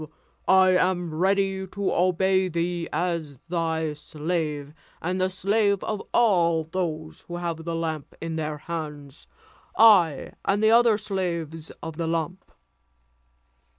I 0.47 0.69
am 0.71 1.13
ready 1.13 1.67
to 1.67 1.93
obey 1.93 2.47
thee 2.47 2.89
as 2.91 3.37
thy 3.49 3.93
slave, 3.93 4.73
and 4.99 5.21
the 5.21 5.29
slave 5.29 5.83
of 5.83 6.01
all 6.11 6.63
those 6.63 7.21
who 7.27 7.35
have 7.35 7.63
that 7.65 7.75
lamp 7.75 8.15
in 8.19 8.35
their 8.35 8.57
hands; 8.57 9.27
I 9.77 10.31
and 10.43 10.63
the 10.63 10.71
other 10.71 10.97
slaves 10.97 11.69
of 11.83 11.97
the 11.97 12.07
lamp." 12.07 12.51